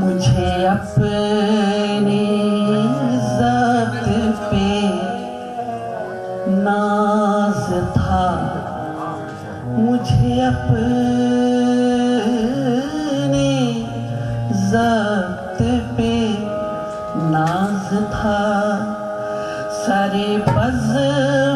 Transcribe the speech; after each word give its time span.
मुझे 0.00 0.52
अपने 0.64 2.24
जत 3.38 4.04
पे 4.50 4.72
नाज 6.50 7.64
था। 7.96 8.26
मुझे 9.78 10.40
अपने 10.40 10.84
जत 14.68 15.58
पे 15.96 16.14
नाज 17.32 17.88
था। 18.12 18.40
सारे 19.78 20.28
पज़ 20.48 21.47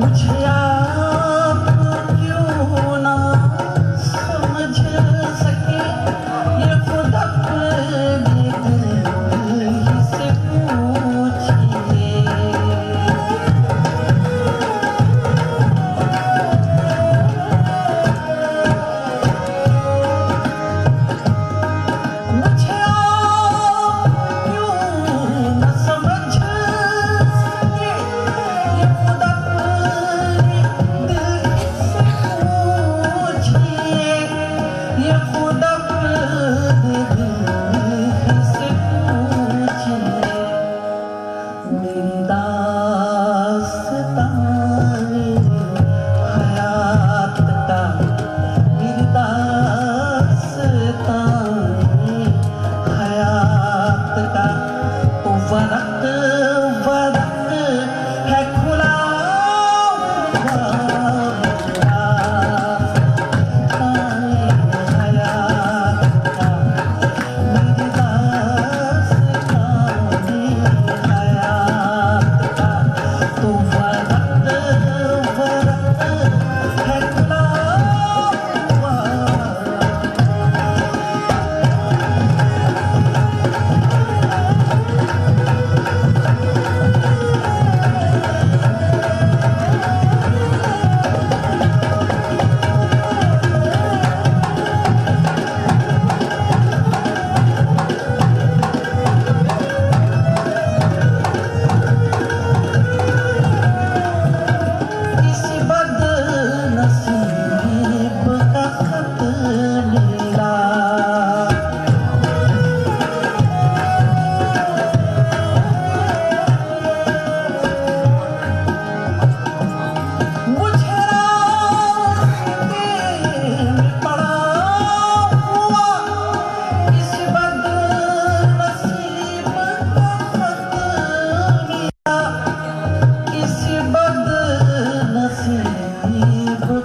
Mucho. 0.00 0.39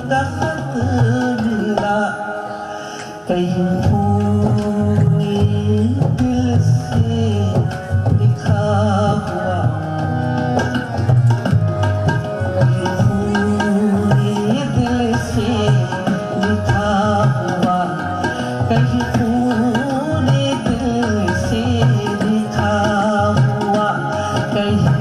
दर्दा 0.09 1.95
कहीं 3.27 3.65
पूरी 3.85 5.37
दिल 6.19 6.49
से 6.65 7.21
लिखा 8.19 8.65
हुआ 9.25 9.55
पूरी 13.25 14.61
दिल 14.75 14.99
से 15.31 15.47
लिखा 16.43 16.87
हुआ 17.39 17.77
कहीं 18.69 19.01
पूरे 19.15 20.45
दिल 20.67 21.33
से 21.47 21.63
लिखा 22.25 22.75
हुआ 23.49 23.89
कहीं 24.55 24.94